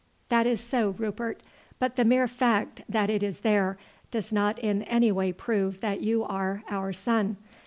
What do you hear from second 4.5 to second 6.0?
in any way prove